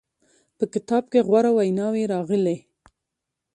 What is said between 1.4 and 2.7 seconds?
ویناوې راغلې.